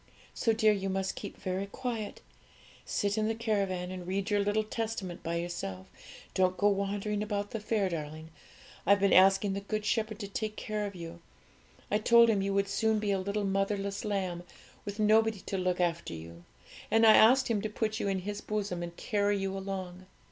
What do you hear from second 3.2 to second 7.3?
the caravan and read your little Testament by yourself; don't go wandering